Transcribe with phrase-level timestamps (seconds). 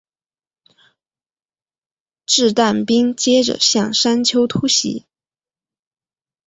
[2.25, 5.05] 掷弹兵接着向山丘突袭。